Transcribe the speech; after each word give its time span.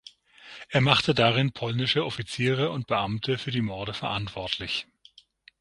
Er 0.69 0.81
machte 0.81 1.13
darin 1.13 1.51
polnische 1.51 2.03
Offiziere 2.03 2.71
und 2.71 2.87
Beamte 2.87 3.37
für 3.37 3.51
die 3.51 3.61
Morde 3.61 3.93
verantwortlich. 3.93 4.87